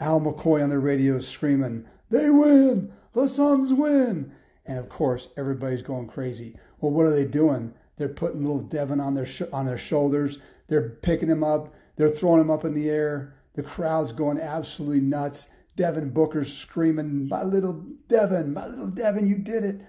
Al 0.00 0.18
McCoy 0.18 0.62
on 0.62 0.70
the 0.70 0.78
radio 0.78 1.16
is 1.16 1.28
screaming, 1.28 1.84
They 2.08 2.30
win! 2.30 2.92
The 3.12 3.28
Suns 3.28 3.74
win! 3.74 4.32
And 4.68 4.78
of 4.78 4.90
course, 4.90 5.28
everybody's 5.36 5.80
going 5.80 6.06
crazy. 6.06 6.54
Well, 6.78 6.92
what 6.92 7.06
are 7.06 7.14
they 7.14 7.24
doing? 7.24 7.72
They're 7.96 8.08
putting 8.08 8.42
little 8.42 8.60
Devin 8.60 9.00
on 9.00 9.14
their 9.14 9.26
sh- 9.26 9.42
on 9.50 9.64
their 9.64 9.78
shoulders. 9.78 10.38
They're 10.68 10.90
picking 10.90 11.30
him 11.30 11.42
up. 11.42 11.74
They're 11.96 12.10
throwing 12.10 12.42
him 12.42 12.50
up 12.50 12.64
in 12.64 12.74
the 12.74 12.90
air. 12.90 13.34
The 13.54 13.62
crowd's 13.62 14.12
going 14.12 14.38
absolutely 14.38 15.00
nuts. 15.00 15.48
Devin 15.74 16.10
Booker's 16.10 16.52
screaming, 16.52 17.28
"My 17.28 17.42
little 17.42 17.86
Devin, 18.08 18.52
my 18.52 18.68
little 18.68 18.88
Devin, 18.88 19.26
you 19.26 19.38
did 19.38 19.64
it!" 19.64 19.80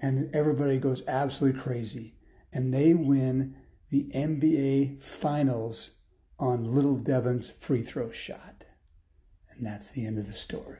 And 0.00 0.32
everybody 0.34 0.78
goes 0.78 1.02
absolutely 1.08 1.58
crazy. 1.58 2.14
And 2.52 2.72
they 2.74 2.92
win 2.92 3.56
the 3.90 4.10
NBA 4.14 5.00
Finals 5.00 5.90
on 6.38 6.74
little 6.74 6.96
Devin's 6.96 7.48
free 7.58 7.82
throw 7.82 8.10
shot. 8.10 8.64
And 9.50 9.66
that's 9.66 9.90
the 9.90 10.04
end 10.04 10.18
of 10.18 10.26
the 10.26 10.34
story. 10.34 10.78